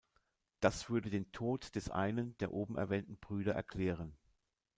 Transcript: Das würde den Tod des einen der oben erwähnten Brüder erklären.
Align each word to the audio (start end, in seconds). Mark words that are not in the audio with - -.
Das 0.61 0.89
würde 0.89 1.11
den 1.11 1.31
Tod 1.31 1.75
des 1.75 1.91
einen 1.91 2.35
der 2.39 2.51
oben 2.55 2.75
erwähnten 2.75 3.17
Brüder 3.17 3.53
erklären. 3.53 4.17